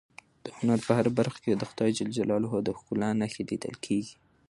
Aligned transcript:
د 0.45 0.45
هنر 0.57 0.79
په 0.87 0.91
هره 0.97 1.11
برخه 1.19 1.39
کې 1.43 1.51
د 1.53 1.63
خدای 1.69 1.89
ج 1.97 1.99
د 2.67 2.69
ښکلا 2.77 3.09
نښې 3.19 3.43
لیدل 3.49 3.75
کېږي. 3.85 4.15